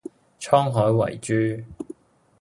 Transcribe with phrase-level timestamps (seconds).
[0.39, 0.81] 滄海
[1.11, 1.63] 遺珠